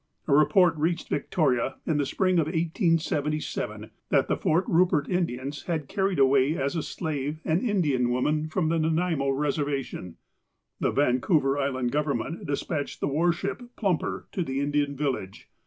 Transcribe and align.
A 0.27 0.33
report 0.33 0.75
reached 0.77 1.09
Victoria, 1.09 1.75
in 1.85 1.97
the 1.99 2.07
spring 2.07 2.39
of 2.39 2.47
1877, 2.47 3.91
that 4.09 4.27
the 4.27 4.35
Fort 4.35 4.65
Rupert 4.67 5.07
Indians 5.07 5.65
had 5.65 5.87
carried 5.87 6.17
away 6.17 6.57
as 6.57 6.75
a 6.75 6.81
slave 6.81 7.39
an 7.45 7.61
Indian 7.69 8.09
woman 8.09 8.47
from 8.49 8.69
the 8.69 8.79
Nauaimo 8.79 9.29
reservation. 9.29 10.15
The 10.79 10.89
Vancouver 10.89 11.59
Island 11.59 11.91
government 11.91 12.47
despatched 12.47 12.99
the 12.99 13.07
war 13.07 13.31
ship 13.31 13.61
Plumper 13.75 14.25
to 14.31 14.41
the 14.41 14.59
Indian 14.59 14.95
village. 14.95 15.49